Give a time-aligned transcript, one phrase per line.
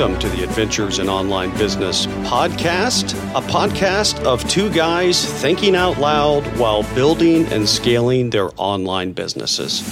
[0.00, 5.98] Welcome to the Adventures in Online Business podcast, a podcast of two guys thinking out
[5.98, 9.82] loud while building and scaling their online businesses.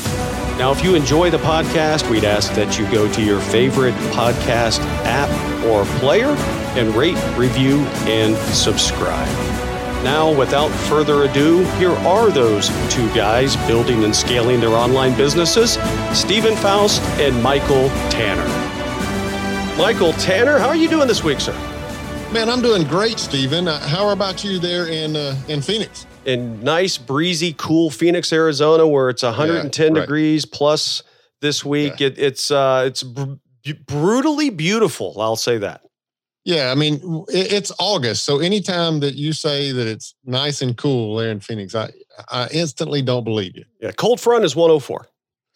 [0.56, 4.78] Now, if you enjoy the podcast, we'd ask that you go to your favorite podcast
[5.04, 5.28] app
[5.66, 6.34] or player
[6.78, 9.28] and rate, review, and subscribe.
[10.02, 15.72] Now, without further ado, here are those two guys building and scaling their online businesses
[16.18, 18.57] Steven Foust and Michael Tanner.
[19.78, 21.52] Michael Tanner, how are you doing this week, sir?
[22.32, 23.68] Man, I'm doing great, Steven.
[23.68, 26.04] Uh, how about you there in uh, in Phoenix?
[26.24, 30.00] In nice, breezy, cool Phoenix, Arizona, where it's 110 yeah, right.
[30.00, 31.04] degrees plus
[31.40, 32.00] this week.
[32.00, 32.08] Yeah.
[32.08, 33.34] It, it's uh, it's br-
[33.86, 35.14] brutally beautiful.
[35.20, 35.82] I'll say that.
[36.44, 36.94] Yeah, I mean
[37.28, 41.38] it, it's August, so anytime that you say that it's nice and cool there in
[41.38, 41.90] Phoenix, I
[42.28, 43.64] I instantly don't believe you.
[43.80, 45.06] Yeah, cold front is 104.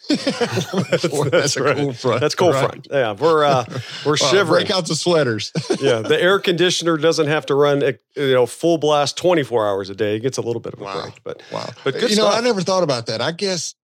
[0.08, 1.76] That's, right.
[1.76, 2.20] cool front.
[2.20, 2.68] That's cold right.
[2.68, 2.88] front.
[2.90, 3.64] Yeah, we're uh,
[4.04, 4.64] we're shivering.
[4.64, 5.52] Break out the sweaters.
[5.80, 7.82] yeah, the air conditioner doesn't have to run
[8.16, 10.16] you know full blast twenty four hours a day.
[10.16, 11.02] It gets a little bit of a wow.
[11.02, 11.68] break, but wow.
[11.84, 13.20] But you know, I never thought about that.
[13.20, 13.74] I guess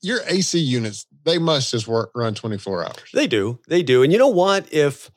[0.00, 3.10] your AC units they must just work run twenty four hours.
[3.12, 4.72] They do, they do, and you know what?
[4.72, 5.10] If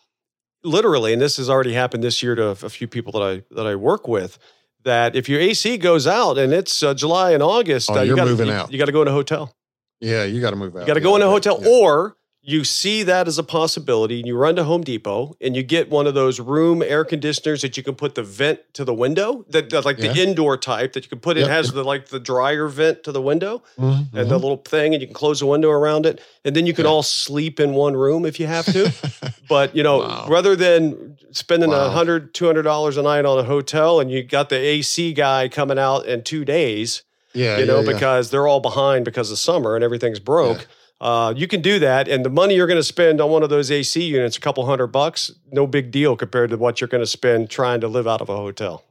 [0.64, 3.68] literally, and this has already happened this year to a few people that I that
[3.68, 4.38] I work with.
[4.84, 8.16] That if your AC goes out and it's uh, July and August, oh, uh, you
[8.16, 8.72] got moving you, out.
[8.72, 9.56] You got to go in a hotel.
[10.02, 10.82] Yeah, you got to move out.
[10.82, 11.70] You got to yeah, go in a hotel, yeah.
[11.70, 15.62] or you see that as a possibility, and you run to Home Depot and you
[15.62, 18.96] get one of those room air conditioners that you can put the vent to the
[18.96, 20.12] window, that, that like yeah.
[20.12, 21.38] the indoor type that you can put.
[21.38, 24.18] It has the like the dryer vent to the window mm-hmm.
[24.18, 26.74] and the little thing, and you can close the window around it, and then you
[26.74, 28.92] can all sleep in one room if you have to.
[29.48, 30.26] but you know, wow.
[30.28, 31.90] rather than spending a wow.
[31.92, 35.48] hundred, two hundred dollars a night on a hotel, and you got the AC guy
[35.48, 39.40] coming out in two days yeah, you know, yeah, because they're all behind because of
[39.40, 40.60] summer and everything's broke.
[40.60, 40.66] Yeah.
[41.02, 43.50] Uh, you can do that, and the money you're going to spend on one of
[43.50, 47.02] those AC units, a couple hundred bucks, no big deal compared to what you're going
[47.02, 48.86] to spend trying to live out of a hotel.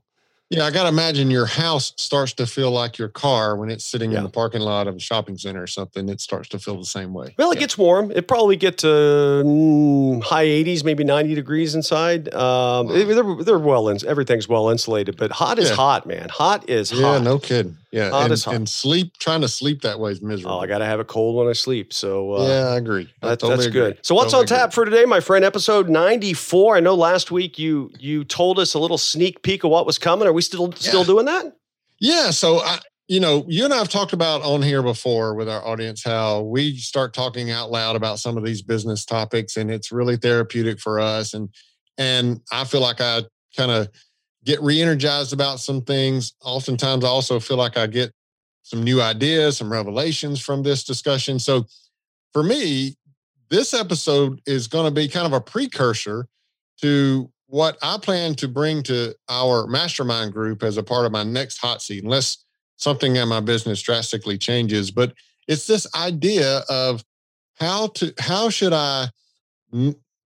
[0.50, 3.84] Yeah, I got to imagine your house starts to feel like your car when it's
[3.84, 4.18] sitting yeah.
[4.18, 6.08] in the parking lot of a shopping center or something.
[6.08, 7.36] It starts to feel the same way.
[7.38, 7.60] Well, it yeah.
[7.60, 8.10] gets warm.
[8.10, 12.34] It probably get to mm, high 80s, maybe 90 degrees inside.
[12.34, 12.92] Um, wow.
[12.92, 15.76] they're, they're well, in, everything's well insulated, but hot is yeah.
[15.76, 16.28] hot, man.
[16.30, 16.98] Hot is hot.
[16.98, 17.76] Yeah, no kidding.
[17.92, 18.54] Yeah, hot and, is hot.
[18.54, 20.56] and sleep, trying to sleep that way is miserable.
[20.56, 21.92] Oh, I got to have it cold when I sleep.
[21.92, 23.12] So uh, yeah, I agree.
[23.20, 23.80] I that, totally that's agree.
[23.80, 23.98] good.
[24.02, 24.74] So what's totally on tap agree.
[24.74, 25.44] for today, my friend?
[25.44, 26.76] Episode 94.
[26.76, 29.98] I know last week you you told us a little sneak peek of what was
[29.98, 30.28] coming.
[30.28, 31.52] Are we still still doing that?
[32.00, 32.30] Yeah.
[32.30, 32.78] So I,
[33.08, 36.42] you know, you and I have talked about on here before with our audience how
[36.42, 40.78] we start talking out loud about some of these business topics, and it's really therapeutic
[40.80, 41.34] for us.
[41.34, 41.48] And
[41.98, 43.22] and I feel like I
[43.56, 43.88] kind of
[44.44, 46.34] get re-energized about some things.
[46.42, 48.12] Oftentimes, I also feel like I get
[48.62, 51.38] some new ideas, some revelations from this discussion.
[51.38, 51.66] So
[52.32, 52.96] for me,
[53.50, 56.28] this episode is going to be kind of a precursor
[56.80, 61.24] to what I plan to bring to our mastermind group as a part of my
[61.24, 62.44] next hot seat, unless
[62.76, 64.90] something in my business drastically changes.
[64.90, 65.12] But
[65.48, 67.04] it's this idea of
[67.58, 69.08] how to how should I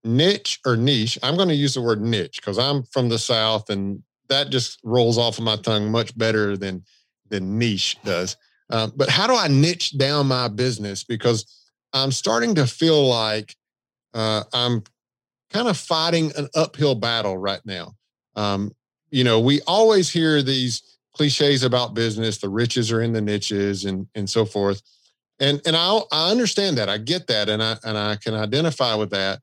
[0.03, 1.17] niche or niche?
[1.23, 4.79] I'm going to use the word niche because I'm from the South and that just
[4.83, 6.83] rolls off of my tongue much better than
[7.29, 8.37] than niche does.
[8.69, 11.03] Uh, but how do I niche down my business?
[11.03, 11.45] Because
[11.91, 13.55] I'm starting to feel like
[14.13, 14.83] uh, I'm
[15.55, 17.95] kind of fighting an uphill battle right now.
[18.35, 18.73] Um,
[19.09, 23.85] you know, we always hear these cliches about business, the riches are in the niches
[23.85, 24.81] and and so forth.
[25.39, 26.89] And and I I understand that.
[26.89, 29.39] I get that and I and I can identify with that.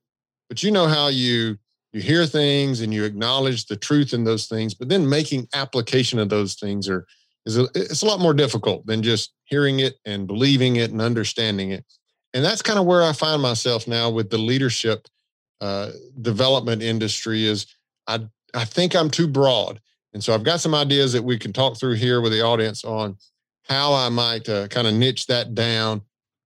[0.50, 1.56] But you know how you
[1.94, 6.18] you hear things and you acknowledge the truth in those things, but then making application
[6.18, 7.06] of those things are
[7.46, 11.00] is a, it's a lot more difficult than just hearing it and believing it and
[11.00, 11.86] understanding it.
[12.34, 15.08] And that's kind of where I find myself now with the leadership
[15.62, 17.46] uh, development industry.
[17.46, 17.66] Is
[18.06, 18.20] I
[18.52, 19.80] I think I'm too broad,
[20.12, 22.84] and so I've got some ideas that we can talk through here with the audience
[22.84, 23.16] on
[23.68, 26.02] how I might uh, kind of niche that down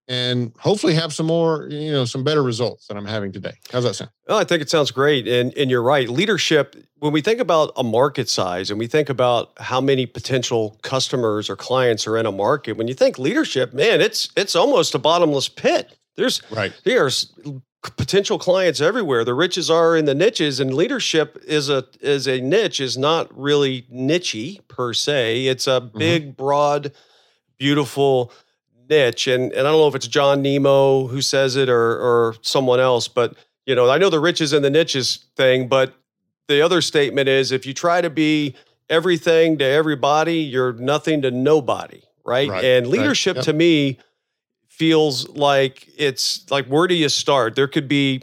[0.08, 3.54] and hopefully have some more, you know, some better results than I'm having today.
[3.72, 4.10] How's that sound?
[4.28, 5.26] Well, I think it sounds great.
[5.26, 6.08] And and you're right.
[6.08, 10.78] Leadership, when we think about a market size and we think about how many potential
[10.82, 14.94] customers or clients are in a market, when you think leadership, man, it's it's almost
[14.94, 15.96] a bottomless pit.
[16.16, 16.72] There's right.
[16.84, 17.32] There's
[17.96, 19.24] potential clients everywhere.
[19.24, 23.36] The riches are in the niches, and leadership is a is a niche is not
[23.36, 25.46] really nichey per se.
[25.46, 25.98] It's a mm-hmm.
[25.98, 26.30] big, mm-hmm.
[26.32, 26.92] broad,
[27.58, 28.32] beautiful
[28.88, 29.26] niche.
[29.26, 32.80] And and I don't know if it's John Nemo who says it or or someone
[32.80, 33.34] else, but
[33.66, 35.94] you know, I know the riches and the niches thing, but
[36.48, 38.54] the other statement is if you try to be
[38.88, 42.48] everything to everybody, you're nothing to nobody, right?
[42.48, 43.40] right and leadership right.
[43.40, 43.44] Yep.
[43.44, 43.98] to me
[44.76, 47.54] feels like it's like where do you start?
[47.54, 48.22] There could be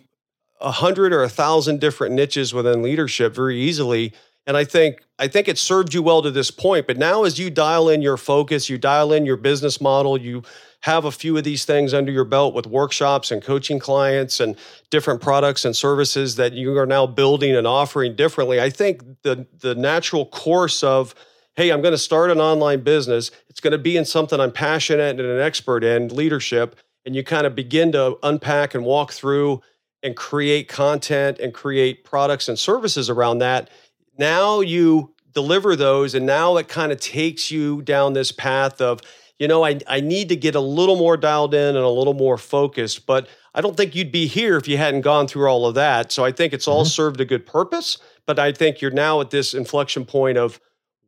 [0.61, 4.13] a hundred or a thousand different niches within leadership very easily.
[4.45, 6.85] And I think I think it served you well to this point.
[6.85, 10.43] But now as you dial in your focus, you dial in your business model, you
[10.81, 14.55] have a few of these things under your belt with workshops and coaching clients and
[14.89, 18.61] different products and services that you are now building and offering differently.
[18.61, 21.15] I think the the natural course of
[21.55, 23.31] hey, I'm going to start an online business.
[23.49, 27.23] It's going to be in something I'm passionate and an expert in, leadership, and you
[27.23, 29.61] kind of begin to unpack and walk through
[30.01, 33.69] and create content and create products and services around that.
[34.17, 39.01] Now you deliver those and now it kind of takes you down this path of
[39.39, 42.13] you know, I, I need to get a little more dialed in and a little
[42.13, 43.05] more focused.
[43.05, 46.11] But I don't think you'd be here if you hadn't gone through all of that.
[46.11, 46.89] So I think it's all mm-hmm.
[46.89, 47.97] served a good purpose.
[48.25, 50.59] But I think you're now at this inflection point of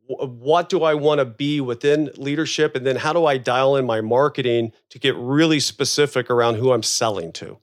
[0.08, 2.76] what do I want to be within leadership?
[2.76, 6.72] And then how do I dial in my marketing to get really specific around who
[6.72, 7.58] I'm selling to?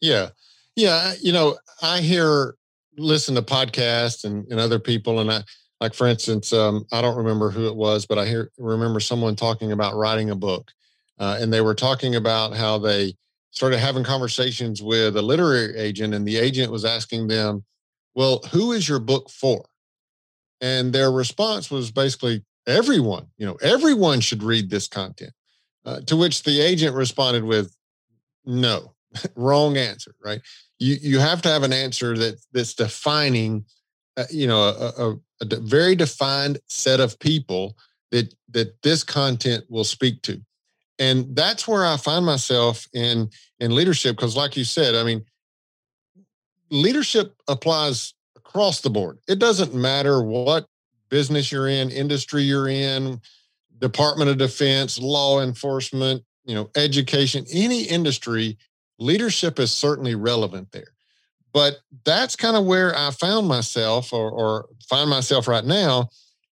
[0.00, 0.30] Yeah.
[0.74, 1.14] Yeah.
[1.20, 2.56] You know, I hear,
[2.98, 5.42] listen to podcasts and, and other people, and I,
[5.80, 9.36] like for instance, um, I don't remember who it was, but I hear remember someone
[9.36, 10.72] talking about writing a book,
[11.18, 13.14] uh, and they were talking about how they
[13.50, 17.64] started having conversations with a literary agent, and the agent was asking them,
[18.14, 19.66] "Well, who is your book for?"
[20.60, 23.26] And their response was basically, "Everyone.
[23.36, 25.32] You know, everyone should read this content."
[25.84, 27.76] Uh, to which the agent responded with,
[28.44, 28.94] "No,
[29.36, 30.14] wrong answer.
[30.24, 30.40] Right?
[30.78, 33.64] You you have to have an answer that that's defining."
[34.18, 37.76] Uh, you know a, a, a very defined set of people
[38.10, 40.40] that that this content will speak to
[40.98, 43.28] and that's where i find myself in
[43.60, 45.22] in leadership because like you said i mean
[46.70, 48.14] leadership applies
[48.56, 50.66] across the board it doesn't matter what
[51.10, 53.20] business you're in industry you're in
[53.78, 58.56] department of defense law enforcement you know education any industry
[58.98, 60.96] leadership is certainly relevant there
[61.56, 66.10] but that's kind of where I found myself or, or find myself right now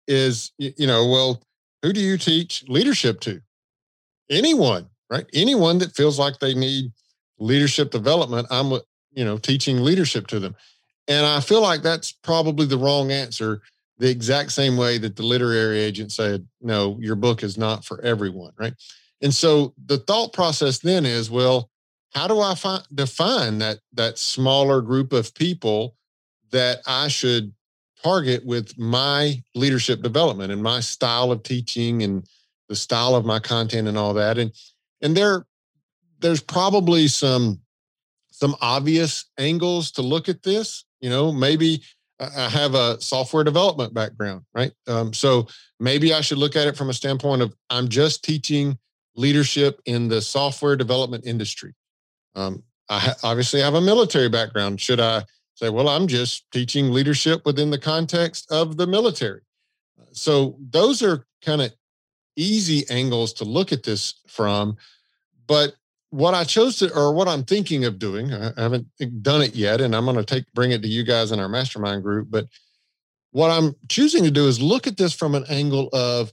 [0.08, 1.42] is, you know, well,
[1.82, 3.42] who do you teach leadership to?
[4.30, 5.26] Anyone, right?
[5.34, 6.90] Anyone that feels like they need
[7.38, 8.70] leadership development, I'm,
[9.12, 10.56] you know, teaching leadership to them.
[11.08, 13.62] And I feel like that's probably the wrong answer,
[13.98, 18.00] the exact same way that the literary agent said, no, your book is not for
[18.00, 18.74] everyone, right?
[19.20, 21.70] And so the thought process then is, well,
[22.14, 25.96] how do I find, define that that smaller group of people
[26.50, 27.52] that I should
[28.02, 32.24] target with my leadership development and my style of teaching and
[32.68, 34.52] the style of my content and all that and
[35.00, 35.46] and there
[36.20, 37.60] there's probably some
[38.30, 41.82] some obvious angles to look at this you know maybe
[42.18, 45.46] i have a software development background right um, so
[45.78, 48.78] maybe i should look at it from a standpoint of i'm just teaching
[49.14, 51.74] leadership in the software development industry
[52.36, 54.80] um, I ha- obviously have a military background.
[54.80, 55.24] Should I
[55.54, 59.40] say, well, I'm just teaching leadership within the context of the military?
[60.12, 61.72] So those are kind of
[62.36, 64.76] easy angles to look at this from.
[65.46, 65.74] But
[66.14, 68.87] what I chose to, or what I'm thinking of doing, I haven't
[69.25, 71.49] done it yet, and I'm going to take bring it to you guys in our
[71.49, 72.28] mastermind group.
[72.31, 72.46] But
[73.32, 76.32] what I'm choosing to do is look at this from an angle of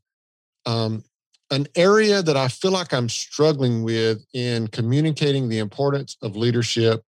[0.67, 1.03] um,
[1.49, 7.03] an area that I feel like I'm struggling with in communicating the importance of leadership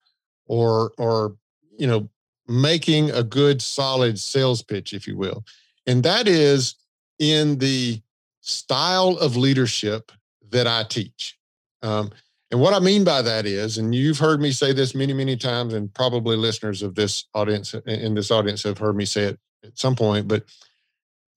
[0.47, 1.36] or or
[1.77, 2.09] you know
[2.47, 5.45] making a good solid sales pitch if you will
[5.86, 6.75] and that is
[7.19, 8.01] in the
[8.41, 10.12] style of leadership
[10.50, 11.38] that I teach
[11.83, 12.12] um,
[12.53, 15.36] and what I mean by that is and you've heard me say this many many
[15.36, 19.39] times and probably listeners of this audience in this audience have heard me say it
[19.65, 20.45] at some point but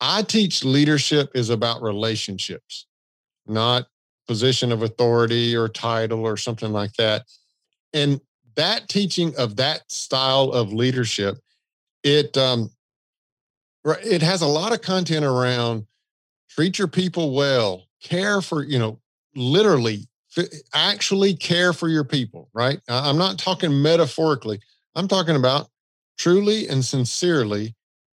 [0.01, 2.87] I teach leadership is about relationships
[3.49, 3.87] not
[4.27, 7.25] position of authority or title or something like that.
[7.93, 8.21] And
[8.57, 11.39] that teaching of that style of leadership,
[12.03, 12.71] it um,
[13.85, 15.87] it has a lot of content around
[16.51, 19.01] treat your people well, care for you know,
[19.35, 20.07] literally,
[20.75, 22.49] actually care for your people.
[22.53, 22.81] Right?
[22.89, 24.61] I'm not talking metaphorically.
[24.95, 25.69] I'm talking about
[26.19, 27.75] truly and sincerely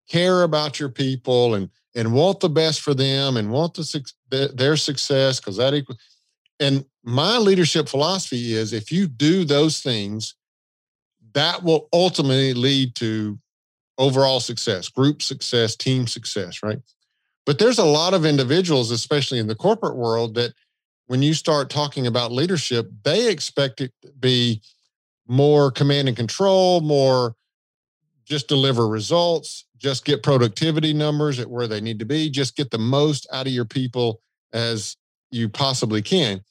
[0.10, 4.78] care about your people and and want the best for them and want the, their
[4.78, 6.00] success because that equals.
[6.60, 10.36] And my leadership philosophy is if you do those things,
[11.34, 13.40] that will ultimately lead to
[13.98, 16.80] overall success, group success, team success, right?
[17.46, 20.54] But there's a lot of individuals, especially in the corporate world, that
[21.12, 24.62] when you start talking about leadership, they expect it to be
[25.28, 27.36] more command and control, more
[28.24, 32.72] just deliver results, just get productivity numbers at where they need to be, just get
[32.72, 34.22] the most out of your people
[34.54, 34.96] as
[35.32, 36.42] you possibly can.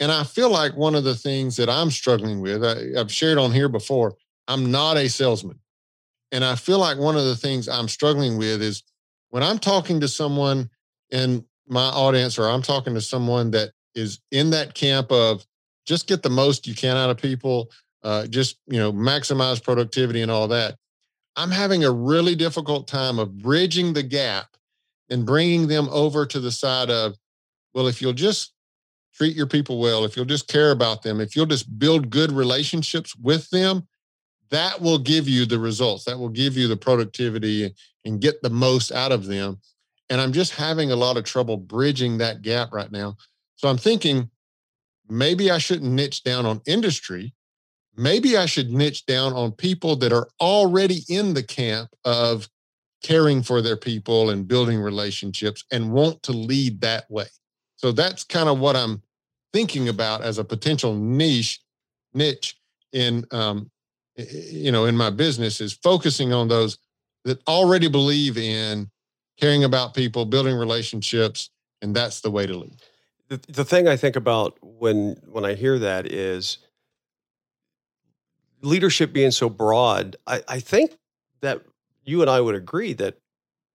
[0.00, 3.38] And I feel like one of the things that I'm struggling with, I, have shared
[3.38, 4.16] on here before,
[4.48, 5.60] I'm not a salesman.
[6.32, 8.82] And I feel like one of the things I'm struggling with is
[9.28, 10.68] when I'm talking to someone
[11.10, 15.44] in my audience or I'm talking to someone that is in that camp of
[15.86, 17.70] just get the most you can out of people,
[18.02, 20.76] uh, just you know maximize productivity and all that.
[21.36, 24.56] I'm having a really difficult time of bridging the gap
[25.08, 27.16] and bringing them over to the side of,
[27.74, 28.52] well, if you'll just
[29.14, 32.32] treat your people well, if you'll just care about them, if you'll just build good
[32.32, 33.86] relationships with them,
[34.50, 36.04] that will give you the results.
[36.04, 39.60] That will give you the productivity and get the most out of them.
[40.08, 43.16] And I'm just having a lot of trouble bridging that gap right now.
[43.60, 44.30] So I'm thinking
[45.06, 47.34] maybe I shouldn't niche down on industry.
[47.94, 52.48] Maybe I should niche down on people that are already in the camp of
[53.04, 57.26] caring for their people and building relationships and want to lead that way.
[57.76, 59.02] So that's kind of what I'm
[59.52, 61.60] thinking about as a potential niche
[62.14, 62.56] niche
[62.94, 63.70] in um,
[64.16, 66.78] you know in my business is focusing on those
[67.26, 68.90] that already believe in
[69.38, 71.50] caring about people, building relationships,
[71.82, 72.80] and that's the way to lead.
[73.30, 76.58] The, the thing I think about when when I hear that is
[78.60, 80.16] leadership being so broad.
[80.26, 80.98] I, I think
[81.40, 81.62] that
[82.04, 83.18] you and I would agree that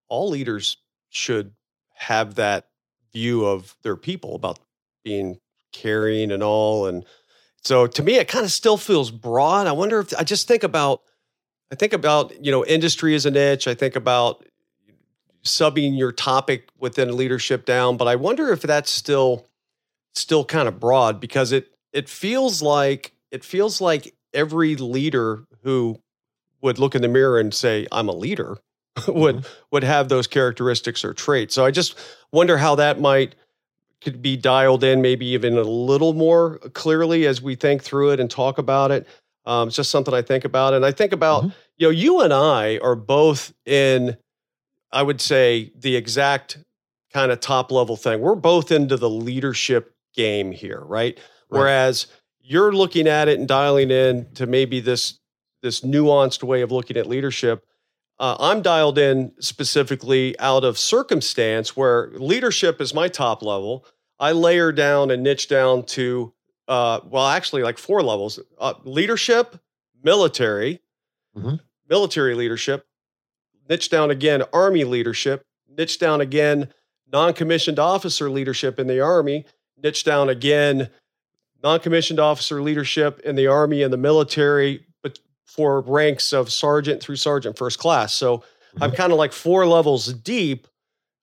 [0.10, 0.78] all leaders
[1.10, 1.54] should
[1.96, 2.68] have that
[3.14, 4.60] view of their people about
[5.04, 5.40] being
[5.72, 6.88] caring and all.
[6.88, 7.06] And
[7.62, 9.68] so to me, it kind of still feels broad.
[9.68, 11.02] I wonder if I just think about,
[11.72, 13.68] I think about, you know, industry as a niche.
[13.68, 14.46] I think about
[15.46, 19.48] subbing your topic within leadership down, but I wonder if that's still,
[20.14, 26.00] still kind of broad because it, it feels like, it feels like every leader who
[26.62, 28.58] would look in the mirror and say, I'm a leader,
[29.08, 29.54] would mm-hmm.
[29.72, 31.54] would have those characteristics or traits.
[31.56, 31.98] So I just
[32.32, 33.36] wonder how that might
[34.02, 38.20] could be dialed in, maybe even a little more clearly as we think through it
[38.20, 39.08] and talk about it.
[39.46, 41.58] Um, it's just something I think about, and I think about mm-hmm.
[41.78, 44.18] you know you and I are both in,
[44.96, 46.58] I would say the exact
[47.14, 48.22] kind of top level thing.
[48.22, 51.18] We're both into the leadership game here, right?
[51.18, 51.20] right.
[51.50, 52.08] Whereas
[52.40, 55.20] you're looking at it and dialing in to maybe this
[55.62, 57.66] this nuanced way of looking at leadership.
[58.20, 63.86] Uh, I'm dialed in specifically out of circumstance where leadership is my top level.
[64.20, 66.34] I layer down and niche down to,
[66.68, 69.60] uh, well, actually, like four levels uh, leadership,
[70.04, 70.80] military,
[71.36, 71.56] mm-hmm.
[71.90, 72.86] military leadership,
[73.70, 75.44] niche down again, Army leadership,
[75.78, 76.70] niche down again,
[77.12, 79.46] non commissioned officer leadership in the Army,
[79.82, 80.90] niche down again,
[81.64, 87.02] non commissioned officer leadership in the Army and the military, but for ranks of sergeant
[87.02, 88.14] through sergeant first class.
[88.14, 88.84] So mm-hmm.
[88.84, 90.68] I'm kind of like four levels deep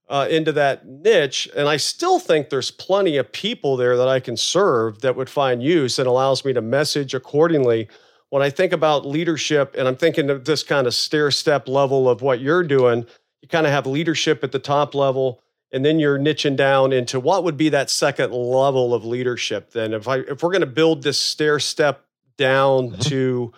[0.08, 1.48] uh, into that niche.
[1.56, 5.30] And I still think there's plenty of people there that I can serve that would
[5.30, 7.88] find use and allows me to message accordingly.
[8.32, 12.08] When I think about leadership, and I'm thinking of this kind of stair step level
[12.08, 13.04] of what you're doing,
[13.42, 17.20] you kind of have leadership at the top level and then you're niching down into
[17.20, 20.66] what would be that second level of leadership then if i if we're going to
[20.66, 23.00] build this stair step down mm-hmm.
[23.00, 23.52] to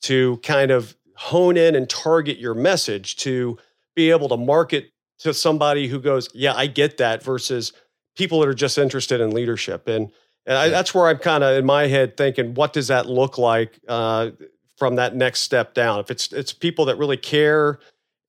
[0.00, 3.56] to kind of hone in and target your message to
[3.94, 7.72] be able to market to somebody who goes yeah i get that versus
[8.16, 10.10] people that are just interested in leadership and
[10.46, 13.38] and I, that's where i'm kind of in my head thinking what does that look
[13.38, 14.30] like uh,
[14.76, 17.78] from that next step down if it's it's people that really care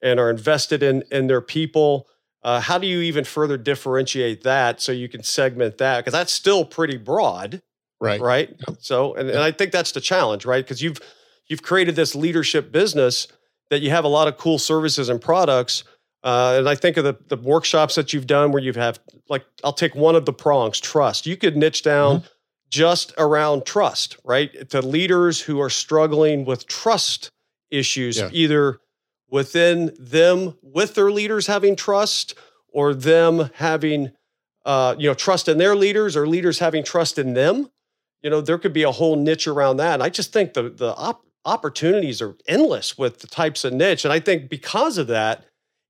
[0.01, 2.07] and are invested in in their people
[2.47, 5.99] uh, how do you even further differentiate that so you can segment that?
[5.99, 7.61] Because that's still pretty broad,
[7.99, 8.21] right?
[8.21, 8.55] Right.
[8.67, 8.77] Yep.
[8.79, 10.63] So, and, and I think that's the challenge, right?
[10.63, 10.99] Because you've
[11.47, 13.27] you've created this leadership business
[13.69, 15.83] that you have a lot of cool services and products.
[16.27, 18.99] Uh, and I think of the, the workshops that you've done where you have had
[19.29, 21.25] like I'll take one of the prongs, trust.
[21.25, 22.27] You could niche down mm-hmm.
[22.69, 24.69] just around trust, right?
[24.71, 27.31] To leaders who are struggling with trust
[27.71, 28.29] issues, yeah.
[28.33, 28.81] either
[29.29, 32.33] within them with their leaders having trust
[32.73, 34.11] or them having
[34.65, 37.69] uh, you know trust in their leaders or leaders having trust in them
[38.21, 40.69] you know there could be a whole niche around that and i just think the
[40.69, 45.07] the op- opportunities are endless with the types of niche and i think because of
[45.07, 45.45] that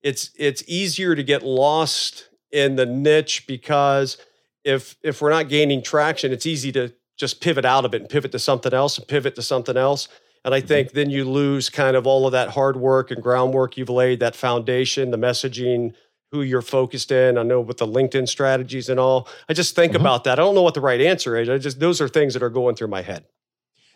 [0.08, 4.18] it's it's easier to get lost in the niche because
[4.64, 8.10] if if we're not gaining traction it's easy to just pivot out of it and
[8.10, 10.08] pivot to something else and pivot to something else
[10.46, 10.68] and I mm-hmm.
[10.68, 14.22] think then you lose kind of all of that hard work and groundwork you've laid,
[14.22, 15.94] that foundation, the messaging,
[16.32, 17.38] who you're focused in.
[17.38, 19.28] I know with the LinkedIn strategies and all.
[19.50, 20.02] I just think mm-hmm.
[20.02, 20.40] about that.
[20.40, 21.50] I don't know what the right answer is.
[21.50, 23.26] I just those are things that are going through my head.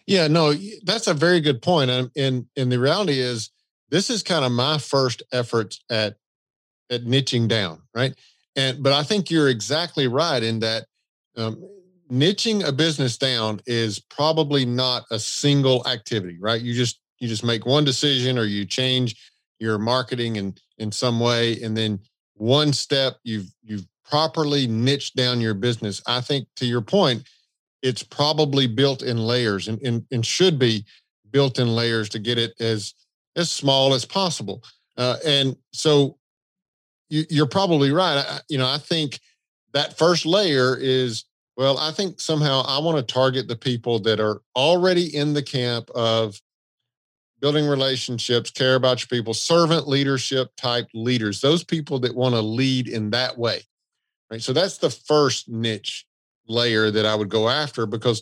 [0.06, 0.54] Yeah, no,
[0.84, 1.90] that's a very good point.
[1.90, 3.52] And and, and the reality is
[3.92, 6.16] this is kind of my first efforts at
[6.90, 8.16] at niching down, right?
[8.56, 10.86] And but I think you're exactly right in that
[11.38, 11.64] um,
[12.12, 16.62] niching a business down is probably not a single activity, right?
[16.62, 19.16] You just you just make one decision or you change
[19.60, 22.00] your marketing in in some way and then
[22.34, 27.24] one step you've you've properly niched down your business i think to your point
[27.84, 30.84] it's probably built in layers and, and, and should be
[31.30, 32.94] built in layers to get it as
[33.36, 34.64] as small as possible
[34.98, 36.18] uh, and so
[37.10, 39.20] you, are probably right I, you know i think
[39.74, 41.26] that first layer is
[41.58, 45.44] well i think somehow i want to target the people that are already in the
[45.44, 46.40] camp of
[47.42, 52.42] building relationships, care about your people, servant leadership type leaders, those people that want to
[52.42, 53.62] lead in that way.
[54.30, 54.42] Right.
[54.42, 56.06] So that's the first niche
[56.48, 58.22] layer that I would go after because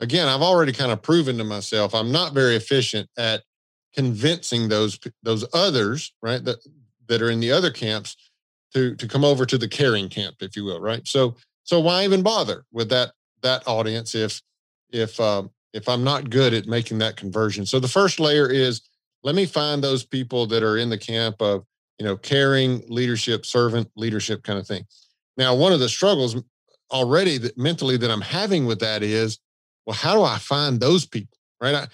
[0.00, 3.42] again, I've already kind of proven to myself I'm not very efficient at
[3.96, 6.58] convincing those those others, right, that
[7.08, 8.16] that are in the other camps
[8.74, 11.06] to to come over to the caring camp, if you will, right?
[11.06, 13.12] So so why even bother with that
[13.42, 14.42] that audience if
[14.90, 17.66] if um, if I'm not good at making that conversion.
[17.66, 18.82] So the first layer is
[19.22, 21.64] let me find those people that are in the camp of,
[21.98, 24.86] you know, caring leadership, servant leadership kind of thing.
[25.36, 26.36] Now, one of the struggles
[26.90, 29.38] already that mentally that I'm having with that is,
[29.84, 31.36] well, how do I find those people?
[31.60, 31.74] Right?
[31.74, 31.86] I,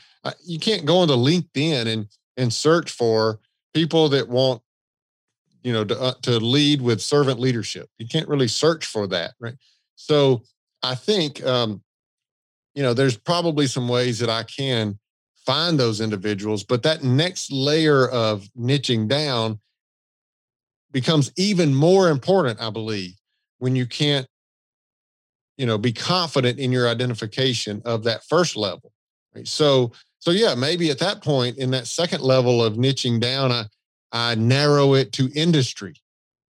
[0.45, 3.41] you can't go into LinkedIn and and search for
[3.75, 4.62] people that want,
[5.62, 7.88] you know, to uh, to lead with servant leadership.
[7.99, 9.57] You can't really search for that, right?
[9.97, 10.43] So
[10.83, 11.83] I think um,
[12.75, 14.99] you know, there's probably some ways that I can
[15.45, 19.59] find those individuals, but that next layer of niching down
[20.93, 23.14] becomes even more important, I believe,
[23.59, 24.26] when you can't,
[25.57, 28.93] you know, be confident in your identification of that first level.
[29.35, 29.49] Right?
[29.49, 33.64] So, so yeah, maybe at that point in that second level of niching down, I
[34.12, 35.95] I narrow it to industry,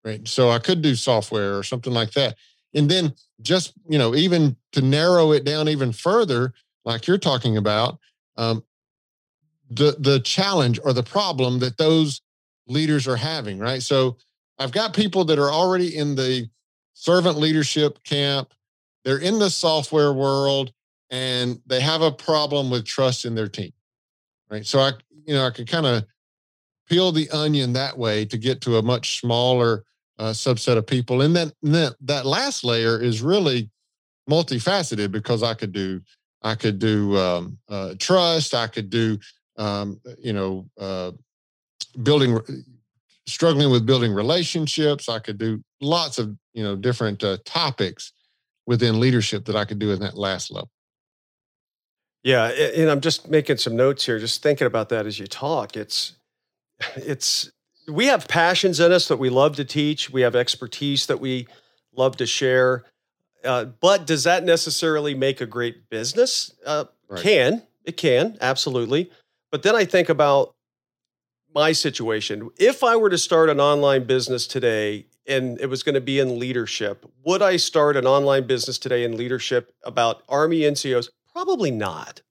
[0.05, 0.27] right?
[0.27, 2.37] So I could do software or something like that.
[2.75, 6.53] And then just, you know, even to narrow it down even further,
[6.85, 8.01] like you're talking about,
[8.37, 8.65] um,
[9.71, 12.21] the the challenge or the problem that those
[12.67, 13.81] leaders are having, right?
[13.81, 14.17] So
[14.59, 16.51] I've got people that are already in the
[16.95, 18.55] servant leadership camp,
[19.05, 20.73] they're in the software world,
[21.13, 23.73] and they have a problem with trust in their team.
[24.51, 24.67] Right.
[24.67, 24.93] So I,
[25.25, 26.05] you know, I can kind of
[26.89, 29.85] peel the onion that way to get to a much smaller
[30.19, 31.23] uh, subset of people.
[31.23, 33.71] And then that, that last layer is really
[34.29, 36.01] multifaceted because I could do
[36.45, 39.19] I could do um, uh, trust, I could do
[39.57, 41.13] um, you know uh,
[42.03, 42.39] building
[43.27, 45.09] struggling with building relationships.
[45.09, 48.13] I could do lots of you know different uh, topics
[48.67, 50.71] within leadership that I could do in that last level.
[52.23, 55.77] Yeah, and I'm just making some notes here, just thinking about that as you talk.
[55.77, 56.15] It's
[56.97, 57.51] it's
[57.89, 60.11] we have passions in us that we love to teach.
[60.11, 61.49] We have expertise that we
[61.95, 62.85] love to share.
[63.45, 66.55] Uh, but does that necessarily make a great business?
[66.65, 67.21] Uh, right.
[67.21, 69.11] Can it can absolutely.
[69.51, 70.55] But then I think about
[71.55, 72.51] my situation.
[72.57, 76.19] If I were to start an online business today and it was going to be
[76.19, 81.09] in leadership, would I start an online business today in leadership about Army NCOs?
[81.33, 82.23] Probably not.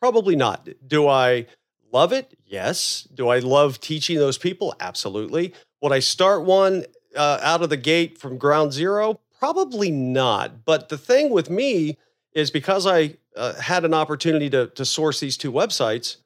[0.00, 0.68] Probably not.
[0.86, 1.46] Do I
[1.92, 2.36] love it?
[2.44, 3.06] Yes.
[3.14, 4.74] Do I love teaching those people?
[4.80, 5.54] Absolutely.
[5.80, 6.84] Would I start one
[7.16, 9.20] uh, out of the gate from ground zero?
[9.38, 10.64] Probably not.
[10.64, 11.98] But the thing with me
[12.34, 16.16] is because I uh, had an opportunity to, to source these two websites,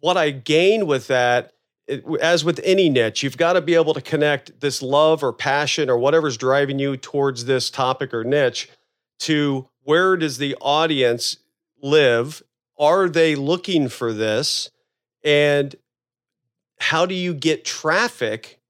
[0.00, 1.52] what I gain with that,
[1.86, 5.32] it, as with any niche, you've got to be able to connect this love or
[5.32, 8.68] passion or whatever's driving you towards this topic or niche
[9.20, 11.38] to where does the audience
[11.82, 12.42] live?
[12.78, 14.70] Are they looking for this?
[15.24, 15.74] And
[16.78, 18.60] how do you get traffic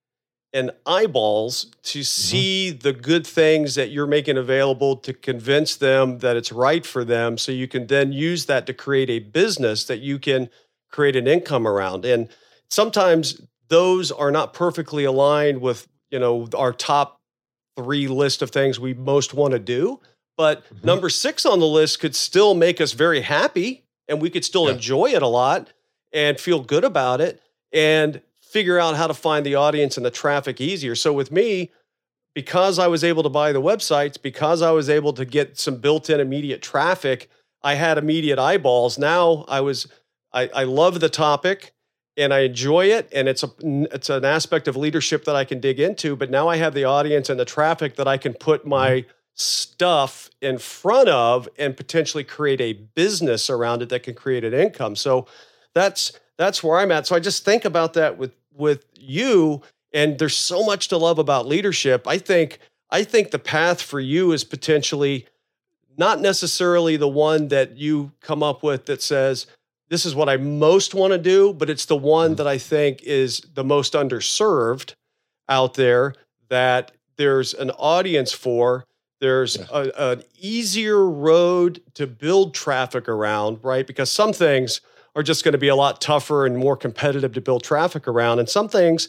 [0.53, 2.03] and eyeballs to mm-hmm.
[2.03, 2.79] see mm-hmm.
[2.79, 7.37] the good things that you're making available to convince them that it's right for them
[7.37, 10.49] so you can then use that to create a business that you can
[10.91, 12.29] create an income around and
[12.71, 17.21] sometimes those are not perfectly aligned with you know our top
[17.77, 20.01] 3 list of things we most want to do
[20.37, 20.87] but mm-hmm.
[20.87, 24.67] number 6 on the list could still make us very happy and we could still
[24.67, 24.75] yeah.
[24.75, 25.73] enjoy it a lot
[26.13, 30.11] and feel good about it and figure out how to find the audience and the
[30.11, 30.95] traffic easier.
[30.95, 31.71] So with me,
[32.35, 35.77] because I was able to buy the websites, because I was able to get some
[35.77, 37.31] built-in immediate traffic,
[37.63, 38.99] I had immediate eyeballs.
[38.99, 39.89] Now I was
[40.33, 41.73] I, I love the topic
[42.17, 45.61] and I enjoy it, and it's a it's an aspect of leadership that I can
[45.61, 46.17] dig into.
[46.17, 49.11] But now I have the audience and the traffic that I can put my mm-hmm.
[49.37, 54.55] Stuff in front of and potentially create a business around it that can create an
[54.55, 54.97] income.
[54.97, 55.27] So
[55.75, 57.07] that's that's where I'm at.
[57.07, 61.19] So I just think about that with with you and there's so much to love
[61.19, 62.07] about leadership.
[62.09, 62.59] I think
[62.91, 65.27] I think the path for you is potentially
[65.99, 69.47] not necessarily the one that you come up with that says
[69.89, 72.37] this is what I most want to do, but it's the one mm-hmm.
[72.37, 74.95] that I think is the most underserved
[75.49, 76.15] out there
[76.49, 78.85] that there's an audience for.
[79.21, 79.67] There's yeah.
[79.71, 83.87] a, an easier road to build traffic around, right?
[83.87, 84.81] Because some things
[85.15, 88.39] are just going to be a lot tougher and more competitive to build traffic around.
[88.39, 89.09] And some things,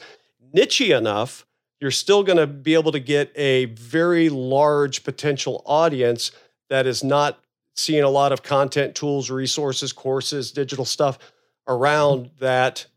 [0.53, 1.45] niche enough,
[1.81, 6.31] you're still going to be able to get a very large potential audience
[6.69, 7.39] that is not
[7.75, 11.19] seeing a lot of content, tools, resources, courses, digital stuff
[11.67, 12.39] around mm-hmm.
[12.39, 12.87] that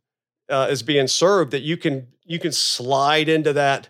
[0.48, 3.88] uh, is being served that you can you can slide into that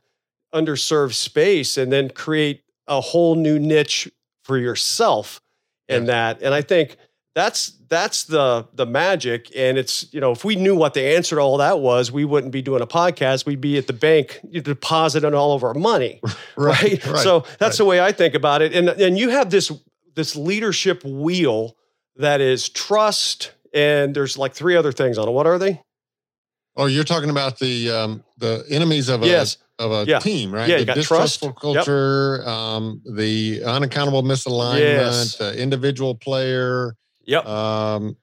[0.55, 4.11] underserved space and then create a whole new niche
[4.43, 5.41] for yourself
[5.89, 6.13] in yeah.
[6.13, 6.43] that.
[6.43, 6.99] And I think
[7.35, 11.37] that's that's the the magic and it's you know if we knew what the answer
[11.37, 14.41] to all that was we wouldn't be doing a podcast we'd be at the bank
[14.51, 16.21] depositing all of our money
[16.57, 17.19] right, right?
[17.19, 17.77] so that's right.
[17.79, 19.71] the way i think about it and and you have this
[20.17, 21.77] this leadership wheel
[22.17, 25.81] that is trust and there's like three other things on it what are they
[26.77, 30.19] oh you're talking about the um the enemies of a yes of a yeah.
[30.19, 30.69] team, right?
[30.69, 31.61] Yeah, the distrustful trust.
[31.61, 32.47] culture, yep.
[32.47, 35.37] um, the unaccountable misalignment, yes.
[35.37, 36.97] the individual player,
[37.31, 37.47] Yep.
[37.47, 38.17] Um,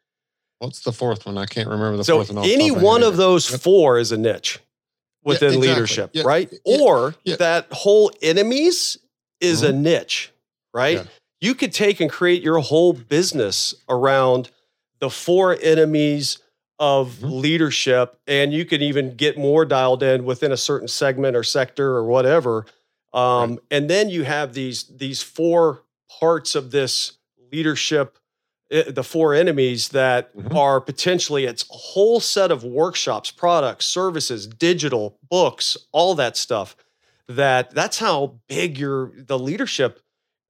[0.59, 1.37] what's the fourth one?
[1.37, 2.45] I can't remember the so fourth one.
[2.45, 3.61] Any one of those yep.
[3.61, 4.59] four is a niche
[5.23, 5.67] within yeah, exactly.
[5.67, 6.23] leadership, yeah.
[6.23, 6.53] right?
[6.65, 8.97] Or that whole enemies
[9.39, 9.77] is mm-hmm.
[9.77, 10.33] a niche,
[10.73, 11.07] right?
[11.39, 14.49] You could take and create your whole business around
[14.99, 16.39] the four enemies
[16.79, 17.39] of mm-hmm.
[17.39, 21.95] leadership, and you can even get more dialed in within a certain segment or sector
[21.95, 22.65] or whatever.
[23.13, 23.59] Um, right.
[23.71, 25.83] And then you have these these four
[26.19, 27.13] parts of this
[27.51, 28.17] leadership
[28.69, 30.55] the four enemies that mm-hmm.
[30.55, 36.75] are potentially its a whole set of workshops, products, services, digital, books, all that stuff.
[37.29, 40.01] That that's how big your the leadership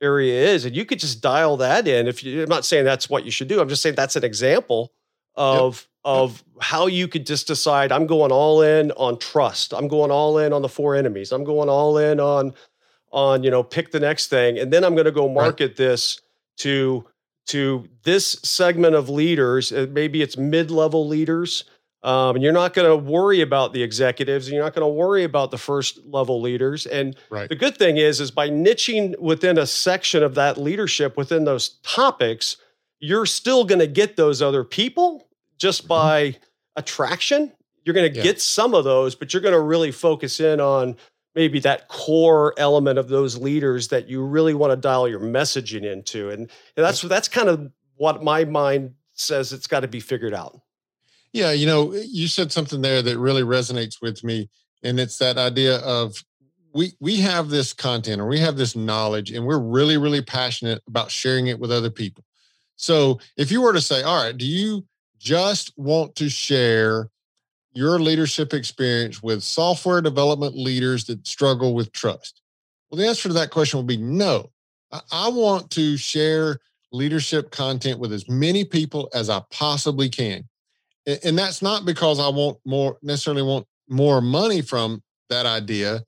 [0.02, 2.08] area is, and you could just dial that in.
[2.08, 4.24] If you, I'm not saying that's what you should do, I'm just saying that's an
[4.24, 4.92] example
[5.38, 5.88] of yep.
[6.04, 6.64] of yep.
[6.64, 7.92] how you could just decide.
[7.92, 9.74] I'm going all in on trust.
[9.74, 11.32] I'm going all in on the four enemies.
[11.32, 12.54] I'm going all in on
[13.12, 15.78] on you know pick the next thing, and then I'm going to go market right.
[15.78, 16.20] this
[16.58, 17.06] to
[17.48, 19.72] to this segment of leaders.
[19.72, 21.64] Uh, maybe it's mid level leaders.
[22.04, 24.94] Um, and you're not going to worry about the executives and you're not going to
[24.94, 27.50] worry about the first level leaders and right.
[27.50, 31.70] the good thing is is by niching within a section of that leadership within those
[31.82, 32.58] topics
[33.00, 35.27] you're still going to get those other people
[35.58, 36.36] just by
[36.76, 37.52] attraction
[37.84, 38.24] you're going to yeah.
[38.24, 40.96] get some of those but you're going to really focus in on
[41.38, 45.84] maybe that core element of those leaders that you really want to dial your messaging
[45.84, 46.32] into.
[46.32, 46.50] And, and
[46.84, 50.60] that's that's kind of what my mind says it's got to be figured out.
[51.34, 54.50] Yeah you know eh, you said something there that really resonates with me
[54.82, 56.16] and it's that idea of
[56.74, 60.82] we we have this content or we have this knowledge and we're really really passionate
[60.88, 62.24] about sharing it with other people.
[62.78, 64.88] So if you were to say all right do you
[65.20, 67.10] just want to share
[67.74, 72.42] your leadership experience with software development leaders that struggle with trust?
[72.90, 74.52] Well, the answer to that question will be no.
[75.12, 76.60] I want to share
[76.92, 80.48] leadership content with as many people as I possibly can.
[81.24, 86.04] And that's not because I want more necessarily want more money from that idea,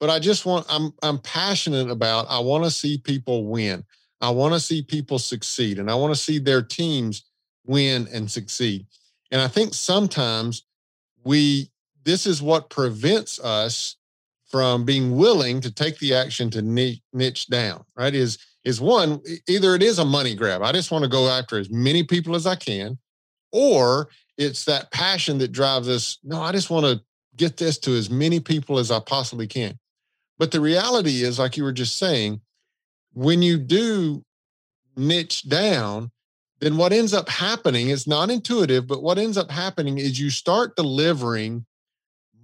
[0.00, 3.84] but I just want I'm I'm passionate about I want to see people win.
[4.20, 7.24] I want to see people succeed and I want to see their teams
[7.64, 8.86] win and succeed.
[9.30, 10.64] And I think sometimes
[11.24, 11.70] we
[12.04, 13.96] this is what prevents us
[14.52, 19.74] from being willing to take the action to niche down right is is one either
[19.74, 22.46] it is a money grab i just want to go after as many people as
[22.46, 22.98] i can
[23.50, 27.00] or it's that passion that drives us no i just want to
[27.36, 29.78] get this to as many people as i possibly can
[30.38, 32.38] but the reality is like you were just saying
[33.14, 34.22] when you do
[34.96, 36.10] niche down
[36.62, 40.30] then what ends up happening is not intuitive, but what ends up happening is you
[40.30, 41.66] start delivering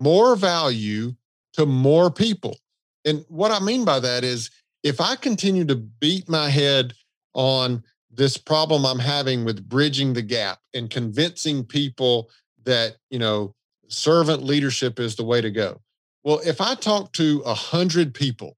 [0.00, 1.14] more value
[1.52, 2.58] to more people.
[3.04, 4.50] And what I mean by that is
[4.82, 6.94] if I continue to beat my head
[7.34, 12.28] on this problem I'm having with bridging the gap and convincing people
[12.64, 13.54] that, you know,
[13.86, 15.80] servant leadership is the way to go.
[16.24, 18.56] Well, if I talk to a hundred people,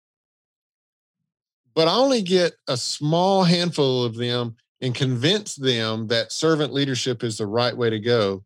[1.75, 7.23] but I only get a small handful of them and convince them that servant leadership
[7.23, 8.45] is the right way to go,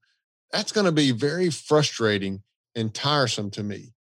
[0.53, 2.43] that's going to be very frustrating
[2.75, 3.93] and tiresome to me.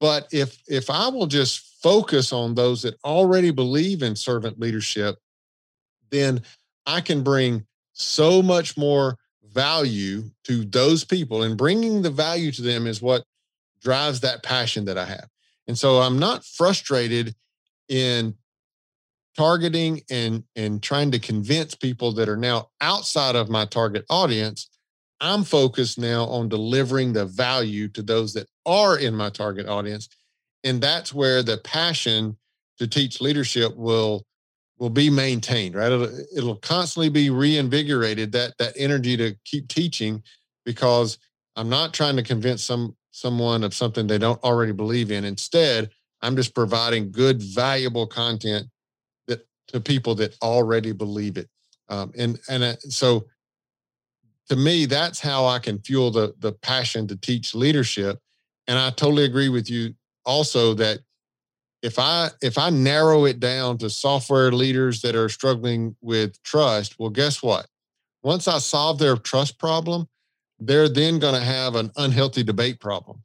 [0.00, 5.16] But if if I will just focus on those that already believe in servant leadership,
[6.10, 6.42] then
[6.86, 9.18] I can bring so much more
[9.52, 13.24] value to those people and bringing the value to them is what
[13.82, 15.28] drives that passion that I have.
[15.66, 17.34] And so I'm not frustrated
[17.88, 18.34] in
[19.40, 24.68] targeting and and trying to convince people that are now outside of my target audience
[25.20, 30.08] i'm focused now on delivering the value to those that are in my target audience.
[30.62, 32.36] And that's where the passion
[32.78, 34.26] to teach leadership will
[34.78, 35.90] will be maintained right?
[35.92, 40.22] It'll, it'll constantly be reinvigorated that that energy to keep teaching
[40.66, 41.18] because
[41.56, 45.24] i'm not trying to convince some someone of something they don't already believe in.
[45.24, 48.66] Instead i'm just providing good valuable content
[49.70, 51.48] to people that already believe it.
[51.88, 53.26] Um, and and uh, so
[54.48, 58.18] to me that's how i can fuel the the passion to teach leadership.
[58.66, 61.00] And i totally agree with you also that
[61.82, 66.98] if I if I narrow it down to software leaders that are struggling with trust,
[66.98, 67.66] well, guess what?
[68.22, 70.06] Once I solve their trust problem,
[70.58, 73.22] they're then going to have an unhealthy debate problem,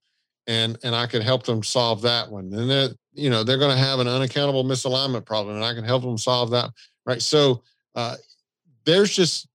[0.48, 2.54] and and I can help them solve that one.
[2.54, 5.84] And they're you know they're going to have an unaccountable misalignment problem, and I can
[5.84, 6.72] help them solve that.
[7.06, 7.22] Right.
[7.22, 7.64] So
[7.96, 8.16] uh,
[8.86, 9.48] there's just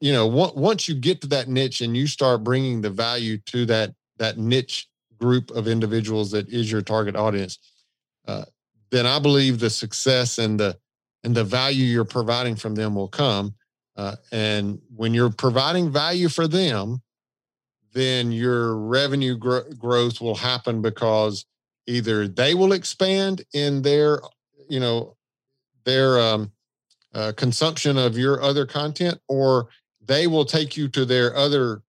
[0.00, 3.66] you know once you get to that niche and you start bringing the value to
[3.66, 7.58] that that niche group of individuals that is your target audience
[8.26, 8.44] uh,
[8.90, 10.76] then I believe the success and the
[11.24, 13.54] and the value you're providing from them will come.
[13.96, 17.00] Uh, and when you're providing value for them,
[17.94, 21.46] then your revenue gro- growth will happen because
[21.86, 24.20] either they will expand in their,
[24.68, 25.16] you know,
[25.84, 26.52] their um,
[27.14, 29.68] uh, consumption of your other content, or
[30.04, 31.82] they will take you to their other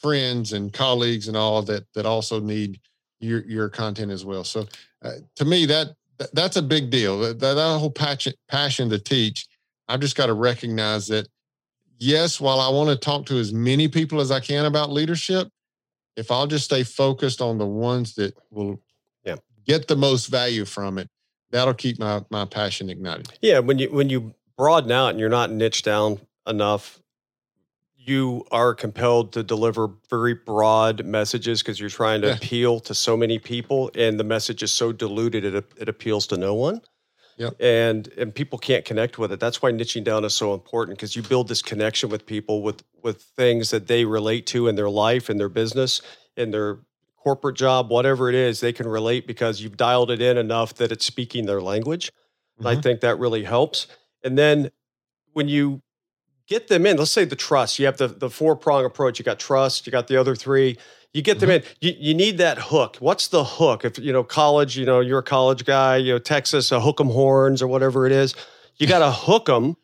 [0.00, 2.80] friends and colleagues and all that that also need
[3.20, 4.42] your your content as well.
[4.42, 4.66] So
[5.02, 5.90] uh, to me, that
[6.32, 7.20] that's a big deal.
[7.20, 9.46] That, that whole passion passion to teach.
[9.88, 11.28] I've just got to recognize that.
[12.02, 15.46] Yes, while I want to talk to as many people as I can about leadership,
[16.16, 18.82] if I'll just stay focused on the ones that will
[19.24, 19.36] yeah.
[19.64, 21.08] get the most value from it,
[21.52, 23.28] that'll keep my my passion ignited.
[23.40, 26.98] Yeah, when you when you broaden out and you're not niche down enough
[28.04, 32.34] you are compelled to deliver very broad messages because you're trying to yeah.
[32.34, 36.36] appeal to so many people and the message is so diluted it, it appeals to
[36.36, 36.80] no one
[37.36, 37.54] yep.
[37.60, 41.16] and and people can't connect with it that's why niching down is so important because
[41.16, 44.90] you build this connection with people with with things that they relate to in their
[44.90, 46.02] life in their business
[46.36, 46.78] in their
[47.16, 50.90] corporate job whatever it is they can relate because you've dialed it in enough that
[50.90, 52.10] it's speaking their language
[52.58, 52.66] mm-hmm.
[52.66, 53.86] i think that really helps
[54.24, 54.70] and then
[55.32, 55.82] when you
[56.52, 56.96] get them in.
[56.96, 57.78] Let's say the trust.
[57.78, 59.18] You have the, the four prong approach.
[59.18, 60.76] You got trust, you got the other three.
[61.12, 61.66] You get them mm-hmm.
[61.66, 61.76] in.
[61.80, 62.96] You, you need that hook.
[63.00, 63.84] What's the hook?
[63.84, 65.96] If you know college, you know you're a college guy.
[65.98, 68.34] You know Texas, a hook 'em horns or whatever it is.
[68.76, 69.76] You got to hook them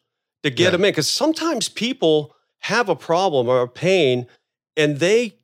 [0.42, 0.70] to get yeah.
[0.70, 4.26] them in because sometimes people have a problem or a pain,
[4.76, 5.34] and they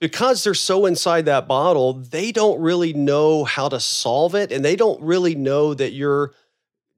[0.00, 4.64] because they're so inside that bottle, they don't really know how to solve it, and
[4.64, 6.32] they don't really know that you're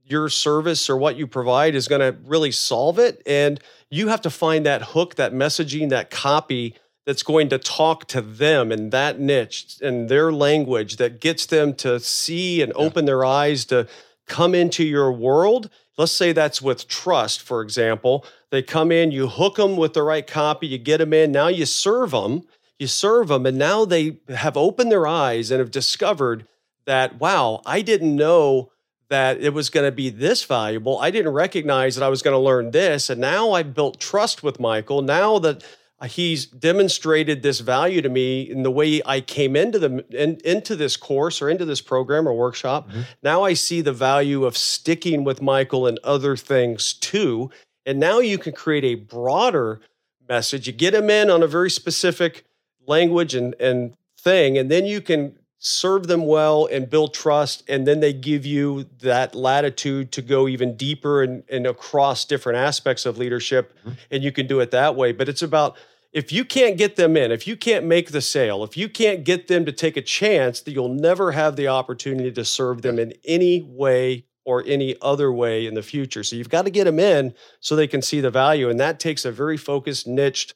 [0.04, 3.20] your service or what you provide is going to really solve it.
[3.26, 6.76] And you have to find that hook, that messaging, that copy
[7.06, 11.72] that's going to talk to them in that niche and their language that gets them
[11.74, 13.86] to see and open their eyes to
[14.26, 15.70] come into your world.
[15.96, 18.26] Let's say that's with trust, for example.
[18.50, 21.46] They come in, you hook them with the right copy, you get them in, now
[21.46, 22.42] you serve them,
[22.78, 26.46] you serve them, and now they have opened their eyes and have discovered
[26.86, 28.72] that, wow, I didn't know
[29.08, 30.98] that it was going to be this valuable.
[30.98, 33.08] I didn't recognize that I was going to learn this.
[33.08, 35.00] And now I've built trust with Michael.
[35.02, 35.64] Now that
[36.04, 40.76] he's demonstrated this value to me in the way I came into the in, into
[40.76, 42.88] this course or into this program or workshop.
[42.88, 43.00] Mm-hmm.
[43.22, 47.50] Now I see the value of sticking with Michael and other things too.
[47.86, 49.80] And now you can create a broader
[50.28, 50.66] message.
[50.66, 52.44] You get him in on a very specific
[52.86, 57.86] language and, and thing, and then you can serve them well and build trust and
[57.86, 63.06] then they give you that latitude to go even deeper and, and across different aspects
[63.06, 63.92] of leadership mm-hmm.
[64.10, 65.12] and you can do it that way.
[65.12, 65.76] But it's about
[66.12, 69.24] if you can't get them in if you can't make the sale if you can't
[69.24, 72.98] get them to take a chance that you'll never have the opportunity to serve them
[72.98, 76.22] in any way or any other way in the future.
[76.22, 79.00] So you've got to get them in so they can see the value and that
[79.00, 80.54] takes a very focused niched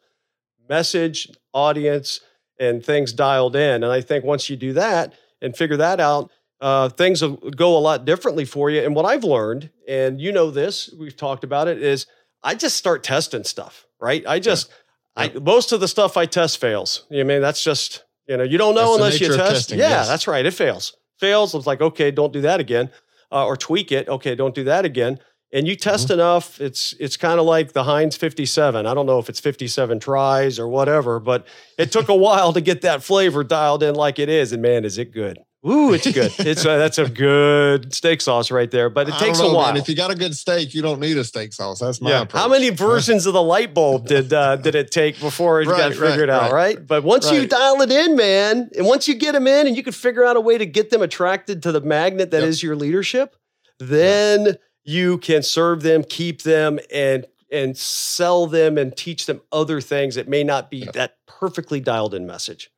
[0.68, 2.20] message audience
[2.60, 3.82] and things dialed in.
[3.82, 7.76] And I think once you do that and figure that out, uh, things will go
[7.76, 8.82] a lot differently for you.
[8.82, 12.06] And what I've learned, and you know this, we've talked about it, is
[12.42, 14.22] I just start testing stuff, right?
[14.26, 14.68] I just,
[15.16, 15.28] yeah.
[15.34, 17.06] I most of the stuff I test fails.
[17.10, 19.50] You know, I mean that's just you know you don't know that's unless you test.
[19.50, 20.08] Testing, yeah, yes.
[20.08, 20.46] that's right.
[20.46, 20.96] It fails.
[21.18, 21.54] Fails.
[21.54, 22.90] It's like okay, don't do that again,
[23.32, 24.08] uh, or tweak it.
[24.08, 25.18] Okay, don't do that again
[25.52, 26.14] and you test mm-hmm.
[26.14, 30.00] enough it's it's kind of like the heinz 57 i don't know if it's 57
[30.00, 31.46] tries or whatever but
[31.78, 34.84] it took a while to get that flavor dialed in like it is and man
[34.84, 36.32] is it good Ooh, it's good.
[36.38, 39.66] It's a, that's a good steak sauce right there, but it takes know, a while.
[39.66, 41.80] Man, if you got a good steak, you don't need a steak sauce.
[41.80, 42.22] That's my yeah.
[42.22, 42.40] Approach.
[42.40, 45.76] How many versions of the light bulb did uh, did it take before it right,
[45.76, 46.52] got figured right, out?
[46.52, 46.76] Right.
[46.76, 46.86] right.
[46.86, 49.82] But once you dial it in, man, and once you get them in, and you
[49.82, 52.48] can figure out a way to get them attracted to the magnet that yep.
[52.48, 53.36] is your leadership,
[53.78, 54.60] then yep.
[54.84, 60.14] You can serve them, keep them, and and sell them and teach them other things
[60.14, 60.92] that may not be yep.
[60.92, 62.70] that perfectly dialed in message.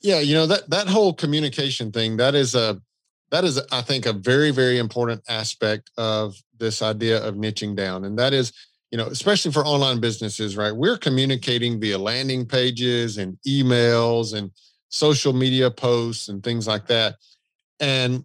[0.00, 2.80] Yeah, you know that that whole communication thing that is a
[3.30, 8.04] that is I think a very very important aspect of this idea of niching down,
[8.04, 8.52] and that is
[8.90, 10.74] you know especially for online businesses, right?
[10.74, 14.50] We're communicating via landing pages and emails and
[14.88, 17.16] social media posts and things like that,
[17.78, 18.24] and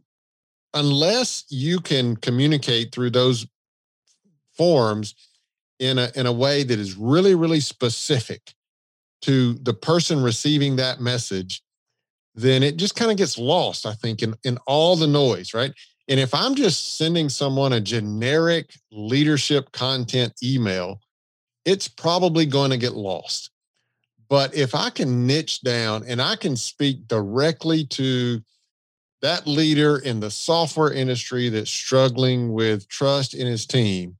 [0.76, 3.48] unless you can communicate through those
[4.54, 5.16] forms
[5.80, 8.54] in a in a way that is really really specific
[9.22, 11.64] to the person receiving that message
[12.36, 15.74] then it just kind of gets lost, I think, in, in all the noise, right?
[16.08, 21.00] And if I'm just sending someone a generic leadership content email,
[21.64, 23.50] it's probably going to get lost.
[24.30, 28.42] But if I can niche down and I can speak directly to
[29.26, 34.18] that leader in the software industry that's struggling with trust in his team,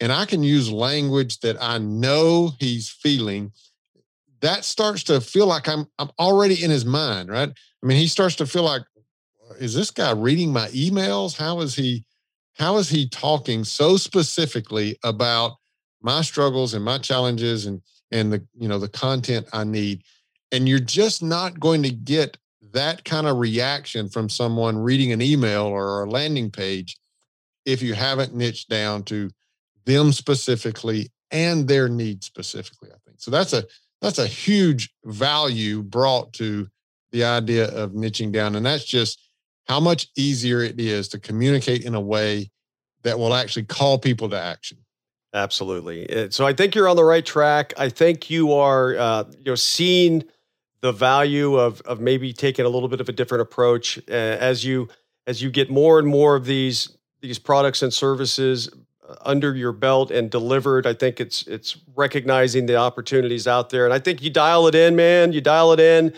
[0.00, 3.52] and I can use language that I know he's feeling
[4.42, 7.48] that starts to feel like I'm I'm already in his mind, right?
[7.48, 8.82] I mean, he starts to feel like,
[9.58, 11.36] is this guy reading my emails?
[11.36, 12.04] How is he
[12.58, 15.52] how is he talking so specifically about
[16.02, 20.02] my struggles and my challenges and and the you know the content I need?
[20.50, 22.36] And you're just not going to get
[22.72, 26.96] that kind of reaction from someone reading an email or a landing page
[27.64, 29.30] if you haven't niched down to
[29.84, 33.64] them specifically and their needs specifically i think so that's a
[34.02, 36.68] that's a huge value brought to
[37.12, 38.56] the idea of niching down.
[38.56, 39.22] And that's just
[39.66, 42.50] how much easier it is to communicate in a way
[43.04, 44.78] that will actually call people to action.
[45.34, 46.30] Absolutely.
[46.30, 47.72] So I think you're on the right track.
[47.78, 50.24] I think you are, uh, you know, seeing
[50.82, 54.64] the value of of maybe taking a little bit of a different approach uh, as
[54.64, 54.88] you
[55.26, 58.68] as you get more and more of these these products and services
[59.20, 60.86] under your belt and delivered.
[60.86, 64.74] I think it's it's recognizing the opportunities out there, and I think you dial it
[64.74, 65.32] in, man.
[65.32, 66.12] You dial it in,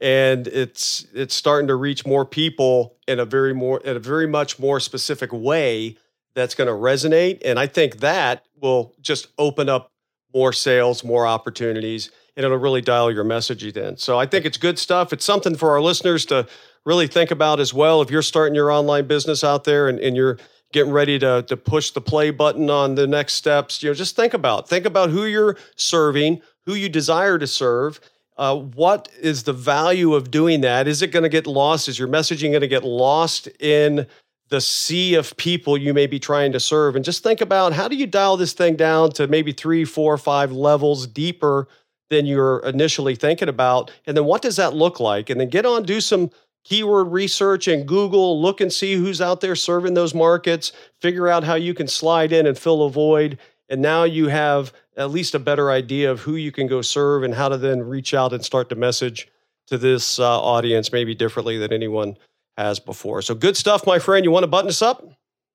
[0.00, 4.26] and it's it's starting to reach more people in a very more in a very
[4.26, 5.96] much more specific way
[6.34, 7.40] that's going to resonate.
[7.44, 9.90] And I think that will just open up
[10.32, 13.98] more sales, more opportunities, and it'll really dial your messaging in.
[13.98, 15.12] So I think it's good stuff.
[15.12, 16.46] It's something for our listeners to
[16.86, 18.00] really think about as well.
[18.00, 20.38] If you're starting your online business out there and, and you're
[20.72, 24.16] getting ready to, to push the play button on the next steps, you know, just
[24.16, 28.00] think about think about who you're serving, who you desire to serve.
[28.38, 30.88] Uh, what is the value of doing that?
[30.88, 31.88] Is it going to get lost?
[31.88, 34.06] Is your messaging going to get lost in
[34.48, 36.96] the sea of people you may be trying to serve?
[36.96, 40.16] And just think about how do you dial this thing down to maybe three, four,
[40.16, 41.68] five levels deeper
[42.10, 43.90] than you're initially thinking about?
[44.06, 45.30] And then what does that look like?
[45.30, 46.30] And then get on, do some
[46.64, 51.44] keyword research and Google, look and see who's out there serving those markets, figure out
[51.44, 53.38] how you can slide in and fill a void.
[53.68, 57.22] And now you have at least a better idea of who you can go serve
[57.22, 59.28] and how to then reach out and start to message
[59.68, 62.16] to this uh, audience maybe differently than anyone
[62.56, 63.22] has before.
[63.22, 64.24] So good stuff, my friend.
[64.24, 65.04] You want to button us up?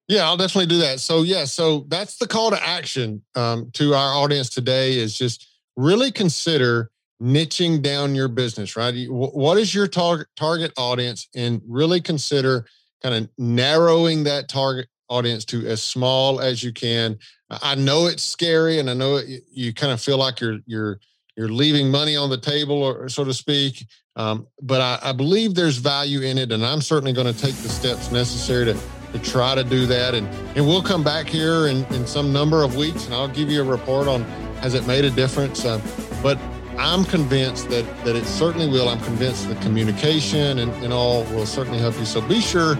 [0.07, 0.99] Yeah, I'll definitely do that.
[0.99, 5.47] So yeah, so that's the call to action um, to our audience today is just
[5.75, 8.93] really consider niching down your business, right?
[9.09, 12.65] What is your target target audience, and really consider
[13.01, 17.17] kind of narrowing that target audience to as small as you can.
[17.49, 20.99] I know it's scary, and I know it, you kind of feel like you're you're
[21.37, 23.85] you're leaving money on the table, or so to speak.
[24.15, 27.55] Um, but I, I believe there's value in it, and I'm certainly going to take
[27.55, 28.77] the steps necessary to
[29.13, 30.15] to try to do that.
[30.15, 33.49] And and we'll come back here in, in some number of weeks, and I'll give
[33.49, 34.25] you a report on
[34.61, 35.65] has it made a difference.
[35.65, 35.81] Uh,
[36.21, 36.37] but
[36.77, 38.89] I'm convinced that that it certainly will.
[38.89, 42.05] I'm convinced the communication and, and all will certainly help you.
[42.05, 42.77] So be sure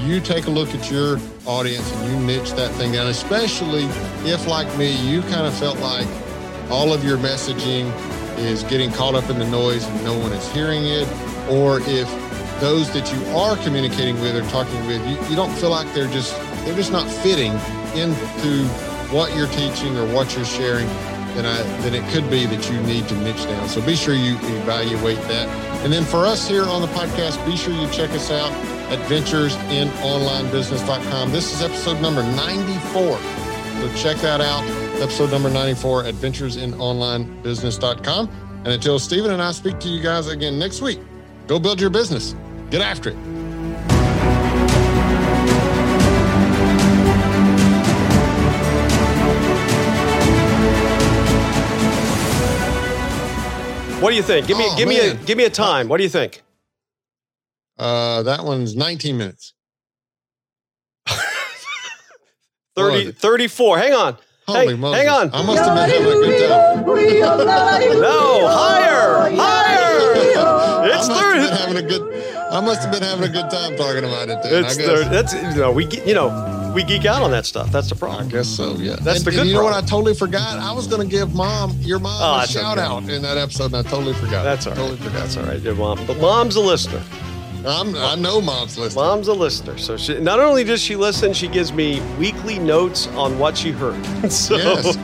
[0.00, 3.84] you take a look at your audience and you niche that thing down, especially
[4.30, 6.06] if, like me, you kind of felt like
[6.70, 7.92] all of your messaging
[8.38, 11.08] is getting caught up in the noise and no one is hearing it,
[11.48, 12.08] or if
[12.60, 16.08] those that you are communicating with or talking with, you, you don't feel like they're
[16.08, 17.52] just they're just not fitting
[17.94, 18.68] into
[19.10, 20.88] what you're teaching or what you're sharing
[21.38, 23.68] then, I, then it could be that you need to niche down.
[23.68, 25.46] So be sure you evaluate that.
[25.84, 28.50] And then for us here on the podcast, be sure you check us out
[28.90, 31.30] at venturesinonlinebusiness.com.
[31.30, 33.18] This is episode number 94.
[33.18, 34.64] So check that out.
[35.00, 38.28] Episode number 94 at venturesinonlinebusiness.com.
[38.64, 40.98] And until Steven and I speak to you guys again next week,
[41.46, 42.34] go build your business.
[42.70, 43.27] Get after it.
[54.00, 54.46] What do you think?
[54.46, 55.88] Give me Oh, give me a give me a time.
[55.88, 56.42] What do you think?
[57.78, 59.54] Uh, that one's 19 minutes.
[62.76, 63.16] 30, What?
[63.16, 63.78] 34.
[63.78, 64.16] Hang on.
[64.46, 65.00] Holy Hey, Moses.
[65.00, 65.30] hang on.
[65.34, 68.00] I must have been having a good time.
[68.00, 70.80] No, higher, higher.
[70.80, 71.56] I It's been 30.
[71.56, 72.02] having a good.
[72.52, 74.42] I must have been having a good time talking about it.
[74.42, 74.82] Then, It's I.
[74.82, 75.08] 30.
[75.10, 76.28] That's you know we you know
[76.74, 77.70] we geek out on that stuff.
[77.72, 78.28] That's the I problem.
[78.28, 78.74] guess so.
[78.74, 79.72] Yeah, That's and, the and good you know what?
[79.74, 80.58] I totally forgot.
[80.58, 82.86] I was going to give mom, your mom, Oh, a shout okay.
[82.86, 84.44] out in that episode, and I totally forgot.
[84.44, 85.04] That's all Totally right.
[85.04, 85.20] forgot.
[85.20, 85.60] That's all right.
[85.60, 87.02] Your mom, but mom's a listener.
[87.66, 89.04] I'm, I know mom's listening.
[89.04, 89.76] Mom's a listener.
[89.78, 93.72] So she not only does she listen, she gives me weekly notes on what she
[93.72, 94.02] heard.
[94.30, 94.96] so Yes.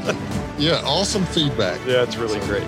[0.57, 0.81] Yeah.
[0.85, 1.81] Awesome feedback.
[1.87, 2.63] yeah, it's really great.